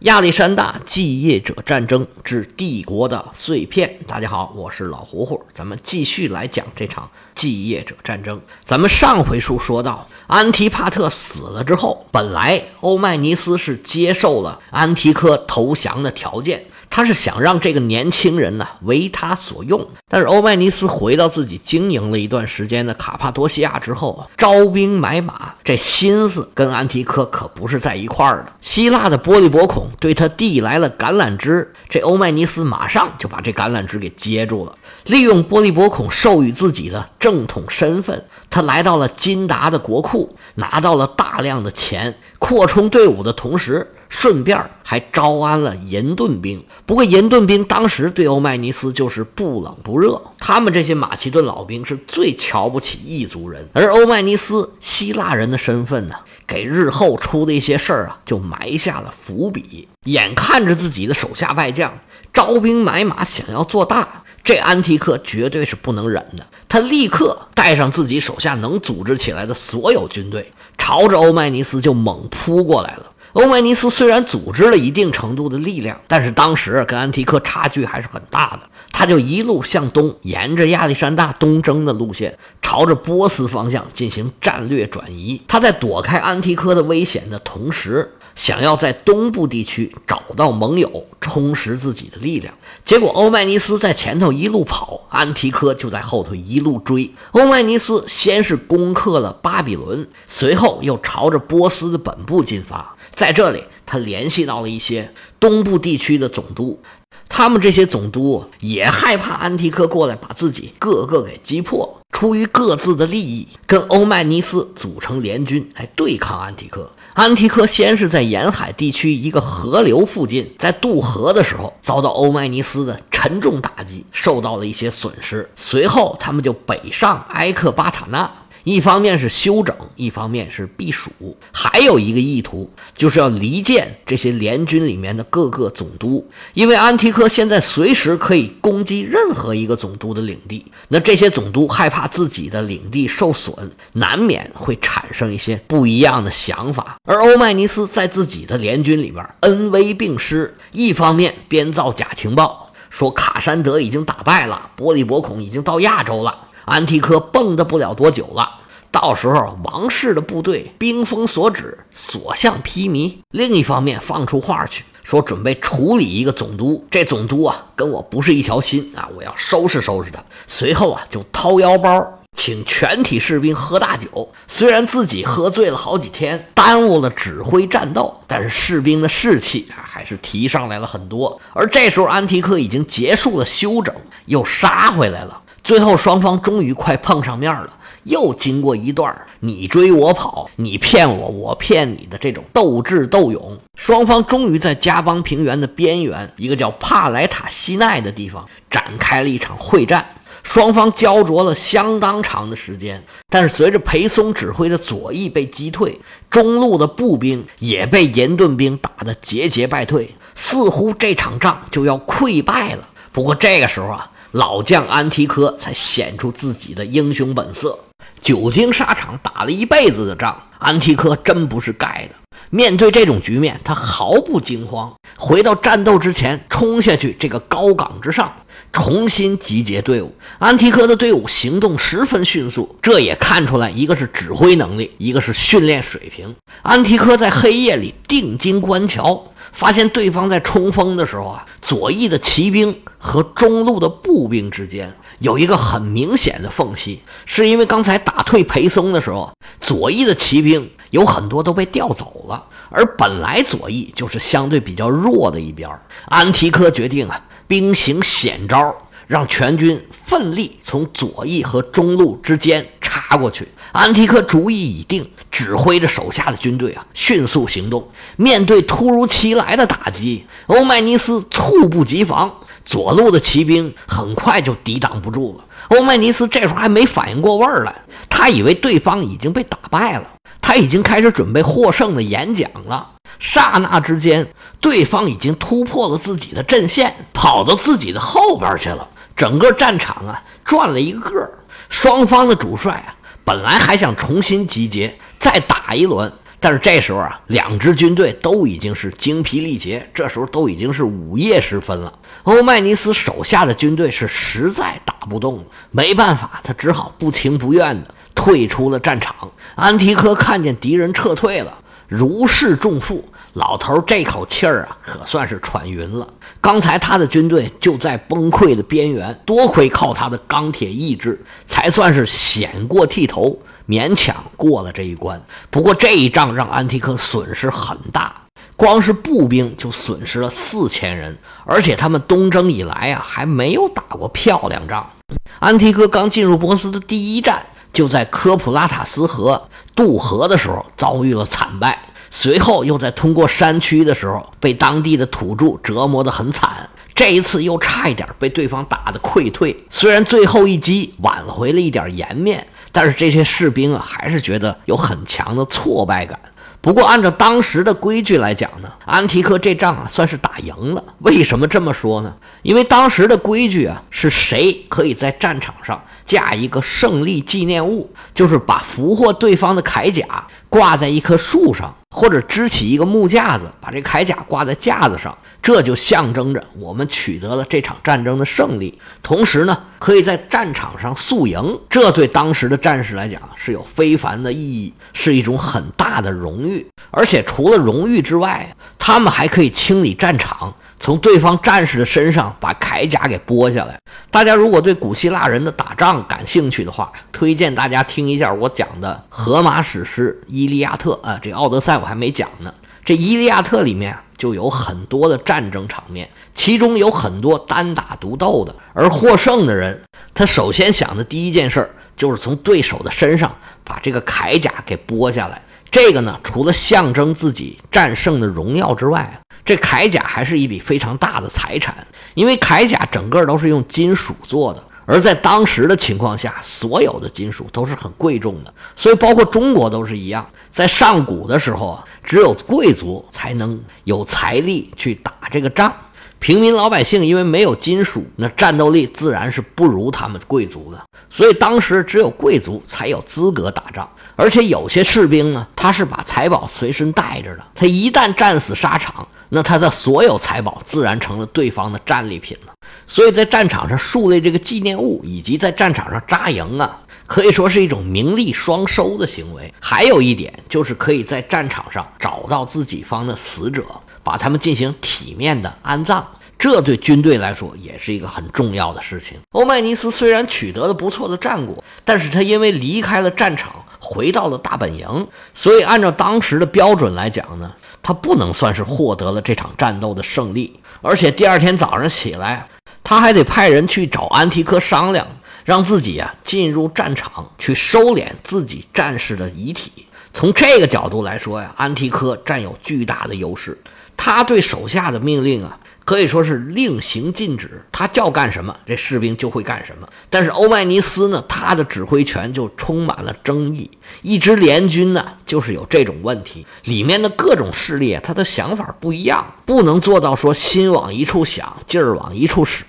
[0.00, 3.98] 亚历山大继业者战争之帝国的碎片。
[4.06, 8.40] 大家好，我是老胡胡，咱们继续来讲这场继业者战争。
[8.64, 16.64] 咱们上回书说到，安提帕特死了之后，本来欧迈尼斯是接受了安提柯投降的条件。
[16.92, 28.52] 他是想让这个年轻人呢为他所用，但是欧迈尼斯回到自己经营了一段时间的卡帕多西亚之后，招兵买马，这心思跟安提柯可不是在一块儿的。
[28.60, 43.88] 希腊的波利伯孔对他递来了橄榄枝，这欧迈尼斯马上就把这橄榄枝给接住了，利用波利伯孔授予自己的正统身份，他来到了金达的国库，拿到了大量的钱，扩充队伍的同时。
[44.10, 59.88] 顺便还招安了银盾兵，不过银盾兵当时对欧迈尼斯就是不冷不热，他们这些马其顿老兵是最瞧不起异族人，而欧迈尼斯希腊人的身份呢，给日后出的一些事儿啊，就埋下了伏笔。
[60.04, 61.96] 眼看着自己的手下败将
[62.32, 73.09] 招兵买马，想要做大，这安提克绝对是不能忍的，他立刻带上自己手下能组织起来的所有军队，朝着欧迈尼斯就猛扑过来了。
[73.32, 78.68] 欧迈尼斯虽然组织了一定程度的力量，但是当时跟安提柯差距还是很大的。
[78.92, 85.40] 他就一路向东，沿着亚历山大东征的路线，朝着波斯方向进行战略转移。
[85.46, 92.52] 他在躲开安提柯的危险的同时，想要在东部地区找到盟友，充实自己的力量。
[92.84, 97.10] 结果欧迈尼斯在前头一路跑，安提柯就在后头一路追。
[97.30, 102.96] 欧迈尼斯先是攻克了巴比伦，随后又朝着波斯的本部进发。
[103.20, 106.80] 在这里，他联系到了一些东部地区的总督，
[107.28, 116.90] 他们这些总督也害怕安提柯过来把自己个个给击破，出于各自的利益，跟欧迈尼斯组成联军来对抗安提柯。
[117.12, 125.46] 安提柯先是在沿海地区一个河流附近，在渡河的时候遭到欧迈尼斯的沉重打击，受到了一些损失。
[125.56, 128.32] 随后，他们就北上埃克巴塔纳。
[128.64, 131.10] 一方面是休整，一方面是避暑，
[131.52, 143.54] 还有一个意图就是要离间这些联军里面的各个总督，因为安提柯现在随时可以攻击任何一个总督的领地，那这些总督害怕自己的领地受损，
[143.92, 146.96] 难免会产生一些不一样的想法。
[147.04, 156.48] 而欧迈尼斯在自己的联军里边恩威并施，一方面编造假情报，说卡山德已经打败了，波利伯孔已经到亚洲了。
[156.70, 158.48] 安提柯蹦跶不了多久了，
[158.92, 163.16] 到时候王室的部队兵锋所指，所向披靡。
[163.32, 170.22] 另一方面，放出话去说准备处理一个总督，这总督啊跟我不是一条心啊，我要收拾收拾他。
[170.46, 174.32] 随后啊就掏腰包，请全体士兵喝大酒。
[174.46, 181.40] 虽然自己喝醉了好几天，耽误了指挥战斗，但是士兵的士气啊还是提上来了很多。
[181.52, 183.92] 而这时候，安提柯已经结束了休整，
[184.26, 185.42] 又杀回来了。
[185.62, 187.76] 最后，双方终于快碰上面了。
[188.04, 200.14] 又经过一段你追我跑、你骗我、我骗你的这种斗智斗勇，双方终于在加邦平原的边缘，一个叫帕莱塔西奈的地方展开了一场会战。
[200.42, 206.00] 双方焦灼了相当长的时间，但是随着裴松指挥的左翼被击退，
[206.30, 212.88] 中路的步兵也被银盾兵打得节节败退，似乎这场仗就要溃败了。
[213.12, 214.10] 不过这个时候啊。
[214.32, 217.78] 老将安提柯才显出自己的英雄本色。
[218.20, 222.14] 久经沙场，打了一辈子的仗，安提柯真不是盖的。
[222.50, 228.32] 面对这种局面，他毫不惊慌，回到战斗之前，冲下去这个高岗之上，
[228.72, 230.14] 重新集结队伍。
[230.38, 236.34] 安提柯的队伍行动十分迅速，这也看出来，一个是指挥能力，一个是训练水平。
[236.62, 239.32] 安提柯在黑夜里定睛观瞧。
[239.52, 255.68] 发现对方在冲锋的时候啊，左翼的骑兵和中路的步兵之间有一个很明显的缝隙，是因为刚才打退裴松的时候，左翼的骑兵有很多都被调走了，而本来左翼就是相对比较弱的一边。
[256.06, 258.74] 安提柯决定啊，兵行险招，
[259.06, 262.66] 让全军奋力从左翼和中路之间
[263.10, 263.48] 插过去。
[263.72, 265.10] 安提柯主意已定。
[265.30, 267.88] 指挥着手下的军队啊，迅速行动。
[268.16, 272.34] 面对突如其来的打击，欧迈尼斯猝不及防，
[272.64, 275.44] 左路的骑兵很快就抵挡不住了。
[275.68, 277.72] 欧迈尼斯这时候还没反应过味儿来，
[278.08, 280.10] 他以为对方已经被打败了，
[280.42, 282.90] 他已经开始准备获胜的演讲了。
[283.20, 284.26] 刹那之间，
[284.60, 288.86] 对方已经突破了自己的阵线，跑到自己的后边去了。
[289.14, 291.30] 整个战场啊，转了一个个。
[291.68, 292.98] 双方的主帅啊。
[293.24, 301.92] 本来还想重新集结，再打一轮，但是这时候啊，两支军队都已经是精疲力竭，这时候都已经是午夜时分了。
[302.24, 309.14] 欧迈尼斯手下的军队是实在打不动了，没办法，他只好不情不愿的退出了战场。
[309.54, 313.04] 安提柯看见敌人撤退了，如释重负。
[313.34, 316.08] 老头这口气儿啊，可算是喘匀了。
[316.40, 323.38] 刚才他的军队就在崩溃的边缘，多亏靠他的钢铁意志，才算是险过剃头，
[323.68, 325.22] 勉强过了这一关。
[325.48, 328.12] 不过这一仗让安提柯损失很大，
[328.56, 334.90] 光是步兵就损失了四千人，而且他们东征以来啊，还没有打过漂亮仗。
[335.38, 341.78] 安提柯刚进入波斯的第一战，就在科普拉塔斯河渡河的时候遭遇了惨败。
[342.10, 346.68] 随后又在通过山区的时候，被当地的土著折磨得很惨。
[346.92, 349.64] 这一次又差一点被对方打得溃退。
[349.70, 356.18] 虽然最后一击挽回了一点颜面，但是这些士兵啊，还是觉得有很强的挫败感。
[356.60, 360.84] 不过按照当时的规矩来讲呢，安提柯这仗啊算是打赢了。
[360.98, 362.12] 为什么这么说呢？
[362.42, 370.04] 因为当时的规矩啊，是谁可以在战场上架一个胜利纪念物，就是把俘获对方的铠甲
[370.50, 371.74] 挂在一棵树上。
[371.92, 378.78] 或者支起一个木架子，把这铠甲挂在架子上，这就象征着我们取得了这场战争的胜利。
[379.02, 386.64] 同时呢，可以在战场上宿营，这对当时的战士来讲是有非凡的意义，是一种很大的荣誉。
[386.92, 390.54] 而且除了荣誉之外，他们还可以清理战场。
[390.80, 393.78] 从对方战士的身上把铠甲给剥下来。
[394.10, 402.52] 大家如果对古希腊人的打仗感兴趣的话，推荐大家听一下我讲的荷马史诗《伊利亚特》啊，这《奥德赛》我还没讲呢。
[402.82, 409.82] 这《伊利亚特》里面就有很多的战争场面，其中有很多单打独斗的，而获胜的人，
[410.14, 415.42] 他首先想的第一件事儿就是从对手的身上把这个铠甲给剥下来。
[415.70, 435.72] 这个呢，除了象征自己战胜的荣耀之外，这铠甲还是一笔非常大的财产，因为铠甲整个都是用金属做的，而在当时的情况下，所有的金属都是很贵重的，所以包括中国都是一样，在上古的时候啊，只有贵族才能有财力去打这个仗。
[436.20, 440.78] 平民老百姓因为没有金属，那战斗力自然是不如他们贵族的，
[441.08, 443.88] 所以当时只有贵族才有资格打仗。
[444.16, 452.52] 而且有些士兵呢，他是把财宝随身带着的，他一旦战死沙场，那他的所有财宝自然成了对方的战利品了。
[452.86, 459.52] 所以在战场上树立这个纪念物，以及在战场上扎营啊，可以说是一种名利双收的行为。
[459.58, 463.64] 还有一点就是可以在战场上找到自己方的死者。
[464.02, 466.02] 把他们进行体面的安葬，
[466.38, 469.18] 这对军队来说也是一个很重要的事情。
[469.32, 477.52] 欧迈尼斯虽然取得了不错的战果，但是他因为离开了战场，回到了大本营，所以按照当时的标准来讲呢，
[477.82, 480.58] 他不能算是获得了这场战斗的胜利。
[480.80, 482.48] 而且第二天早上起来，
[482.82, 485.06] 他还得派人去找安提柯商量，
[485.44, 489.86] 让自己啊进入战场去收敛自己战士的遗体。
[490.12, 493.56] 从这个角度来说呀，安提柯占有巨大的优势。
[493.96, 495.58] 他对手下的命令啊，
[495.90, 499.88] 可以说是令行禁止，他叫干什么，这士兵就会干什么。
[500.08, 503.68] 但是欧迈尼斯呢，他的指挥权就充满了争议。
[504.02, 512.64] 一支联军呢，就是有这种问题，里面的各种势力，他的想法不一样，不能做到说心往一处想，劲儿往一处使。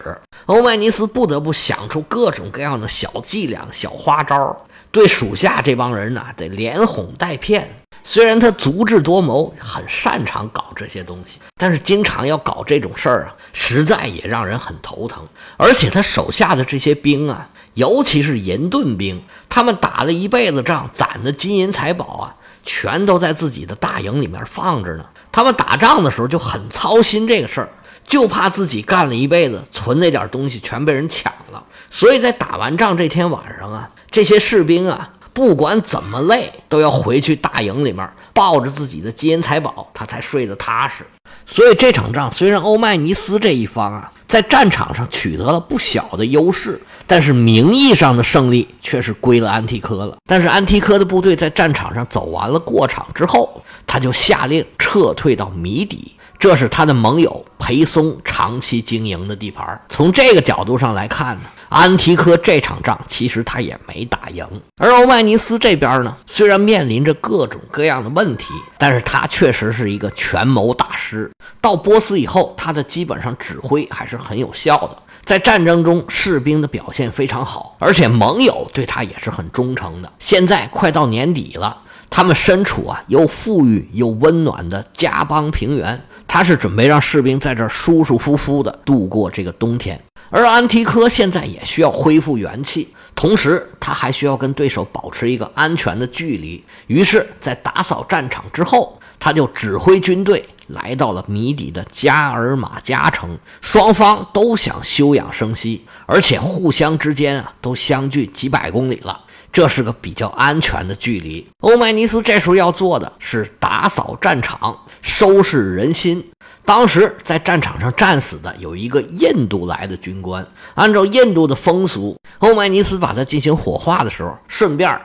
[0.47, 7.80] 欧迈尼斯不得不想出各种各样的小伎俩、小花招，对属下这帮人呢，得连哄带骗。
[8.03, 15.25] 虽然他足智多谋，很擅长搞这些东西，但是经常要搞这种事儿啊，实在也让人很头疼。
[15.57, 25.05] 而且他手下的这些兵啊，尤其是银盾兵，他们打了一辈子仗，攒的金银财宝啊，全都在自己的大营里面放着呢。
[25.31, 27.69] 他们打仗的时候就很操心这个事儿，
[28.03, 31.63] 就怕自己干了一辈子存那点东西全被人抢了。
[31.89, 35.11] 所以在打完仗这天晚上啊，这些士兵啊。
[35.33, 41.05] 不管怎么累，都要回去大营里面抱着自己的金银财宝，他才睡得踏实。
[41.45, 50.17] 所以这场仗虽然欧迈尼斯这一方啊在战场上取得了不小的优势，但是名义上的胜利却是归了安提柯了。
[50.25, 56.13] 但是安提柯的部队在战场上走完了过场之后，他就下令撤退到米底。
[56.41, 59.79] 这是他的盟友裴松长期经营的地盘。
[59.89, 64.43] 从这个角度上来看呢，安提柯这场仗其实他也没打赢。
[64.77, 71.29] 而欧迈尼斯这边呢，虽然面临着各种各样的问题，但是他确实是一个权谋大师。
[71.61, 80.11] 到波斯以后，他的基本上指挥还是很有效的，在战争中士兵的表现非常好，而且盟友对他也是很忠诚的。
[80.17, 81.81] 现在快到年底了。
[82.13, 90.01] 他们身处啊又富裕又温暖的加邦平原，他是准备让士兵在这儿舒舒服服的度过这个冬天。
[90.29, 96.63] 而安提柯现在也需要恢复元气，同时他还需要跟对手保持一个安全的距离。
[96.87, 103.37] 于是，在打扫战场之后，他就指挥军队来到了谜底的加尔马加城。
[103.59, 109.19] 双方都想休养生息，而且互相之间啊都相距几百公里了。
[109.51, 111.45] 这是个比较安全的距离。
[111.59, 116.25] 欧迈尼斯这时候要做的是打扫战场，收拾人心。
[116.63, 124.99] 当时在战场上战死的有一个印度来的军官，按照印度的风俗，欧迈尼斯把他进行火化的时候，顺便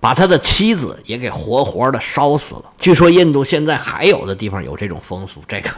[0.00, 2.64] 把他的妻子也给活活的烧死了。
[2.78, 5.70] 据说印度现在还有的地方有这种风俗，这个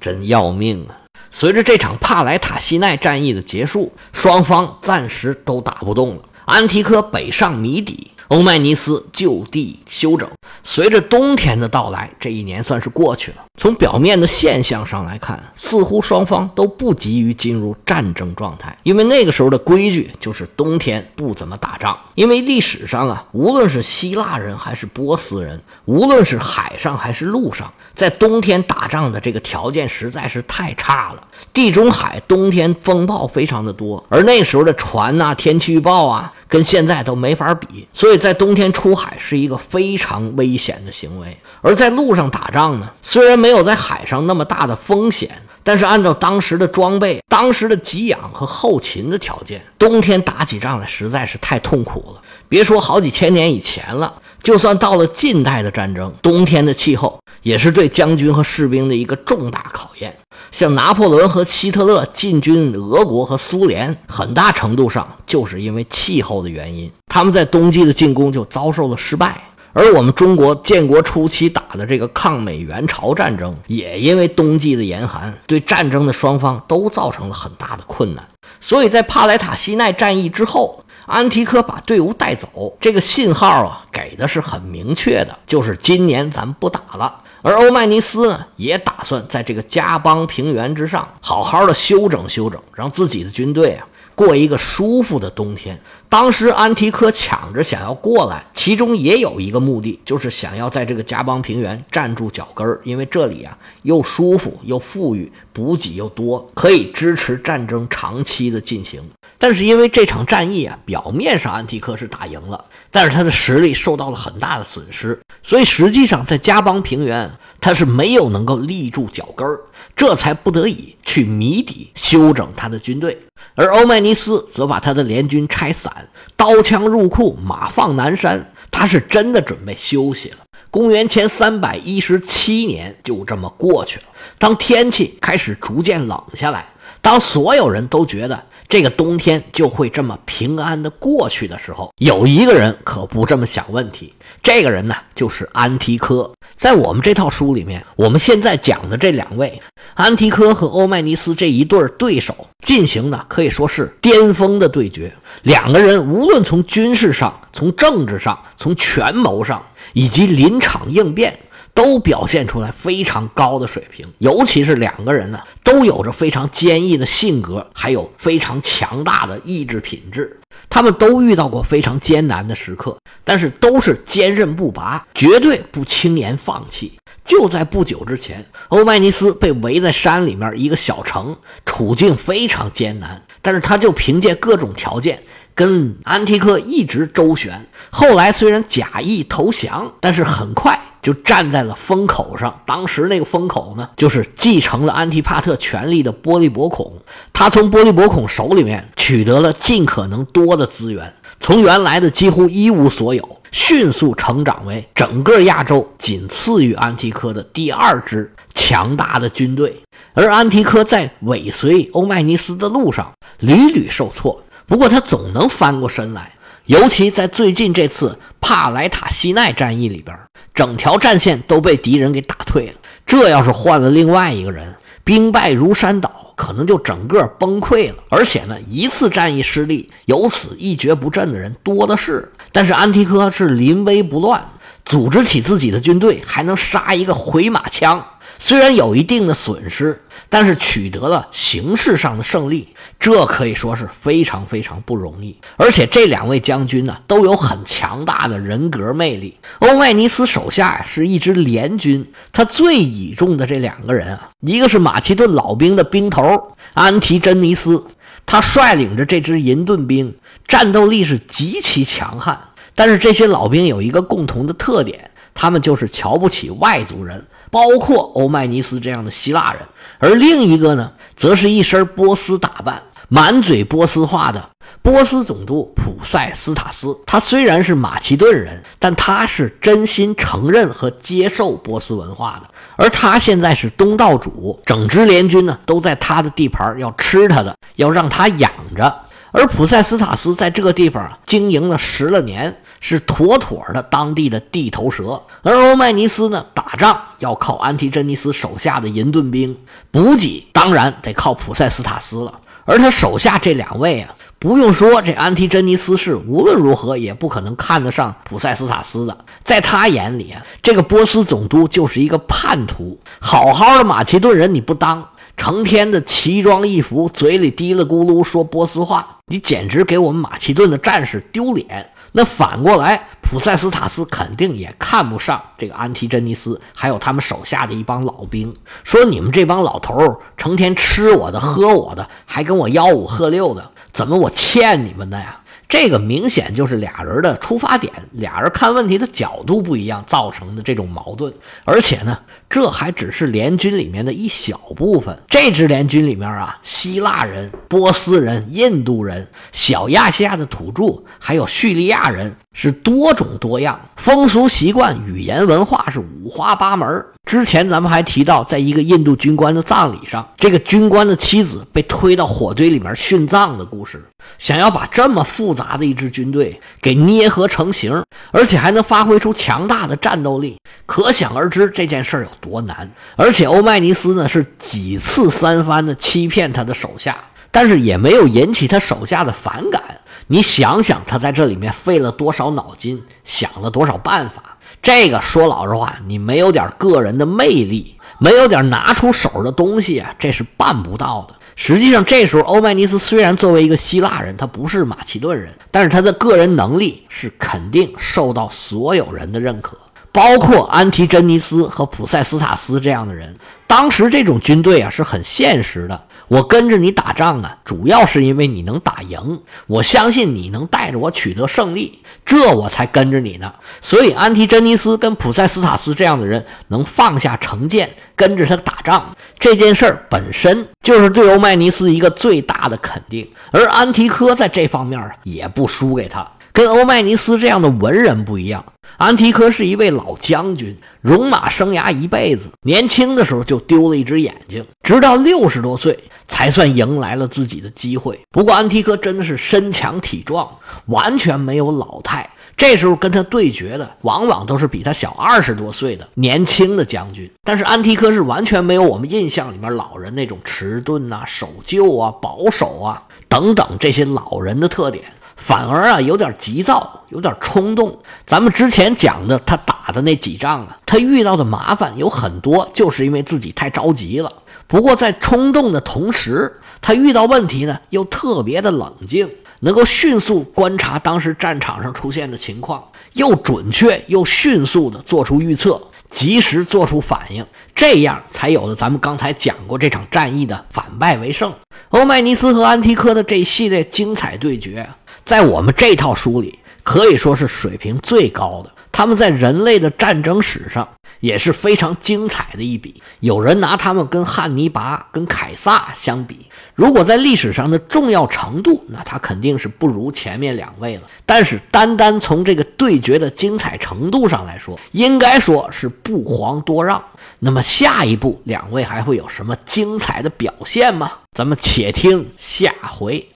[0.00, 0.96] 真要命啊！
[1.30, 6.22] 随着这场帕莱塔西奈战役的结束，双方暂时都打不动了。
[6.50, 10.28] 安提柯北上谜底，欧迈尼斯就地休整。
[10.64, 13.36] 随着冬天的到来，这一年算是过去了。
[13.56, 21.96] 从表面的现象上来看，似乎双方都不急于进入战争状态，因为那个时候的规矩就是冬天不怎么打仗。
[22.16, 31.22] 因为历史上啊，无论是希腊人还是波斯人，无论是海上还是陆上，在冬天打仗的这个条件实在是太差了。
[31.52, 36.32] 地中海冬天风暴非常的多，而那时候的船呐，天气预报啊。
[36.50, 41.34] 跟现在都没法比，所以在冬天出海是一个非常危险的行为。
[41.62, 45.30] 而在路上打仗呢，虽然没有在海上那么大的风险，
[45.62, 52.20] 但是按照当时的装备、当时的给养和后勤的条件，冬天打起仗来实在是太痛苦了。
[52.48, 60.16] 别说好几千年以前了，就算到了近代的战争，冬天的气候也是对将军和士兵的一个重大考验。
[60.50, 66.90] 像拿破仑和希特勒进军俄国和苏联，很大程度上就是因为气候的原因。
[67.06, 69.40] 他们在冬季的进攻就遭受了失败，
[69.72, 78.26] 而我们中国建国初期打的这个抗美援朝战争，也因为冬季的严寒，对战争的双方都造成了很大的困难。
[78.60, 80.79] 所以在帕莱塔西奈战役之后，
[81.10, 87.22] 安提柯把队伍带走，这个信号啊给的是很明确的，就是今年咱不打了。
[87.42, 95.76] 而欧迈尼斯呢，也打算在这个加邦平原之上好好的休整休整，让自己的军队啊过一个舒服的冬天。
[96.08, 109.02] 当时安提柯抢着想要过来，其中也有一个目的，就是想要在这个加邦平原站住脚跟儿，因为这里啊又舒服又富裕，补给又多，可以支持战争长期的进行。
[109.42, 119.58] 但是因为这场战役啊，表面上安提柯是打赢了，但是他的实力受到了很大的损失，所以实际上在加邦平原他是没有能够立住脚跟儿，
[119.96, 123.18] 这才不得已去谜底休整他的军队。
[123.54, 125.90] 而欧迈尼斯则把他的联军拆散，
[126.36, 130.36] 刀枪入库，马放南山，他是真的准备休息了。
[130.70, 134.04] 公元前三百一十七年就这么过去了。
[134.38, 136.66] 当天气开始逐渐冷下来，
[137.00, 138.44] 当所有人都觉得。
[138.70, 144.14] 这个冬天就会这么平安的过去的时候，有一个人可不这么想问题。
[144.40, 146.30] 这个人呢，就是安提柯。
[146.54, 149.60] 在我们这套书里面，我们现在讲的这两位，
[149.94, 155.12] 安提柯和欧迈尼斯这一对对手，进行的可以说是巅峰的对决。
[155.42, 159.60] 两个人无论从军事上、从政治上、从权谋上，
[159.94, 161.36] 以及临场应变。
[161.74, 170.38] 都表现出来非常高的水平，尤其是两个人呢，都有着非常坚毅的性格，还有非常强大的意志品质。
[170.68, 176.92] 他们都遇到过非常艰难的时刻，但是都是坚韧不拔，绝对不轻言放弃。
[177.24, 185.22] 就在不久之前，欧迈尼斯被围在山里面一个小城，处境非常艰难，但是他就凭借各种条件
[185.54, 187.66] 跟安提柯一直周旋。
[187.90, 190.80] 后来虽然假意投降，但是很快。
[191.02, 192.60] 就站在了风口上。
[192.66, 196.92] 当时那个风口呢，就是继承了安提帕特权力的波利伯孔。
[197.32, 209.80] 他从波利伯孔手里面取得了尽可能多的资源，从原来的几乎一无所有，迅速成长为整个亚洲仅次于安提柯的第二支强大的军队。
[210.12, 216.32] 而安提柯在尾随欧迈尼斯的路上屡屡受挫，不过他总能翻过身来。
[216.66, 220.16] 尤其在最近这次帕莱塔西奈战役里边，
[220.54, 222.74] 整条战线都被敌人给打退了。
[223.06, 227.96] 这要是换了另外一个人，兵败如山倒，可能就整个崩溃了。
[228.08, 232.30] 而且呢，一次战役失利，由此一蹶不振的人多的是。
[232.52, 234.44] 但是安提柯是临危不乱，
[234.84, 238.04] 组织起自己的军队，还能杀一个回马枪。
[238.42, 242.68] 虽然有一定的损失，但是取得了形式上的胜利，
[242.98, 245.36] 这可以说是非常非常不容易。
[245.58, 249.36] 而且这两位将军呢，都有很强大的人格魅力。
[249.58, 257.84] 欧迈尼斯手下呀是一支联军，他最倚重的这两个人啊，一个是马其顿老兵的兵头安提真尼斯，
[258.24, 260.16] 他率领着这支银盾兵，
[260.48, 262.40] 战斗力是极其强悍。
[262.74, 267.26] 但是这些老兵有一个共同的特点，他们就是瞧不起外族人。
[267.50, 269.62] 包括欧迈尼斯这样的希腊人，
[269.98, 274.48] 而另一个呢，则是一身波斯打扮、满嘴波斯话的
[274.82, 276.96] 波斯总督普塞斯塔斯。
[277.04, 282.48] 他虽然是马其顿人，但他是真心承认和接受波斯文化的。
[282.76, 289.00] 而他现在是东道主，整支联军呢都在他的地盘，要吃他的，要让他养着。
[289.32, 292.56] 而普塞斯塔斯在这个地方经营了十来年。
[292.80, 299.56] 是妥妥的当地的地头蛇，而欧迈尼斯呢，打仗要靠安提真尼斯手下的银盾兵，
[299.90, 302.40] 补给当然得靠普塞斯塔斯了。
[302.64, 315.06] 而他手下这两位啊，不用说，这安提真尼斯是无论如何也不可能看得上普塞斯塔斯的，在他眼里啊，这个波斯总督就是一个叛徒，好好的马其顿人你不当。
[315.36, 321.90] 成天的奇装异服，嘴里嘀了咕噜说波斯话，你简直给我们马其顿的战士丢脸。
[322.12, 335.40] 那反过来，普塞斯塔斯肯定也看不上这个安提真尼斯，还有他们手下的一帮老兵，说你们这帮老头成天吃我的喝我的，还跟我吆五喝六的，怎么我欠你们的呀？
[335.70, 341.32] 这个明显就是俩人的出发点，俩人看问题的角度不一样造成的这种矛盾。
[341.64, 345.16] 而且呢，这还只是联军里面的一小部分。
[345.28, 352.34] 这支联军里面啊，希腊人、波斯人、印度人、小亚细亚的土著，还有叙利亚人。
[352.52, 357.06] 是多种多样，风俗习惯、语言文化是五花八门。
[357.24, 364.04] 之前咱们还提到，在一个印度军官的葬礼上，这个军官的妻子被推到火堆里面殉葬的故事。
[364.36, 372.90] 想要把这么复杂的一支军队给捏合成型，而且还能发挥出强大的战斗力，可想而知这件事有多难。
[373.16, 377.16] 而且欧迈尼斯呢，是几次三番的欺骗他的手下，
[377.50, 379.82] 但是也没有引起他手下的反感。
[380.28, 384.56] 你想想，他在这里面费了多少脑筋，想了多少办法？
[384.82, 391.34] 这个说老实话，你没有点个人的魅力，没有点拿出手的东西啊，这是办不到的。
[391.62, 399.76] 实际上，这时候欧迈尼斯虽然作为一个希腊人，他不是马其顿人，但是他的个人能力是肯定受到所有人的认可，
[400.10, 403.36] 包括安提真尼斯和普塞斯塔斯这样的人。
[403.66, 406.02] 当时这种军队啊，是很现实的。
[406.30, 413.52] 我跟着你打仗啊，主要是因为你能打赢，我相信你能带着我取得胜利，这我才跟着你呢。
[413.82, 423.28] 所以安提真尼斯跟普塞斯塔斯这样的人能放下成见跟着他打仗，这件事儿本身就是对欧迈尼斯一个最大的肯定。
[423.50, 428.64] 而安提柯在这方面也不输给他，跟欧迈尼斯这样的文人不一样。
[428.98, 435.98] 安提柯是一位老将军，戎马生涯一辈子，年轻的时候就丢了一只眼睛，直到六十多岁。
[436.30, 438.18] 才算迎来了自己的机会。
[438.30, 440.48] 不过安提柯真的是身强体壮，
[440.86, 442.30] 完全没有老态。
[442.56, 447.30] 这时候跟他对决的，往往都是比他小二十多岁的年轻的将军。
[447.42, 455.04] 但是安提柯是完全没有我们印象里面老人那种迟钝啊、守旧啊、保守啊等等这些老人的特点，
[455.36, 457.98] 反而啊有点急躁，有点冲动。
[458.26, 464.30] 咱们之前讲的他打的那几仗啊，他遇到的麻烦有很多，就是因为自己太着急了。
[464.70, 469.28] 不过，在冲动的同时，他遇到问题呢，又特别的冷静，
[469.58, 481.52] 能够迅速观察当时战场上出现的情况，又准确又迅速的做出预测，及时做出反应，这样才有了咱们刚才讲过这场战役的反败为胜。
[481.88, 484.88] 欧迈尼斯和安提柯的这一系列精彩对决，
[485.24, 488.70] 在我们这套书里可以说是水平最高的。
[488.92, 490.88] 他们在人类的战争史上
[491.20, 493.02] 也是非常精彩的一笔。
[493.20, 501.02] 有人拿他们跟汉尼拔、跟凯撒相比，如果在历史上的重要程度，那他肯定是不如前面两位了。
[501.24, 507.02] 但是单单从这个对决的精彩程度上来说，应该说是不遑多让。
[507.38, 511.12] 那么下一步两位还会有什么精彩的表现吗？
[511.32, 513.28] 咱们且听下回。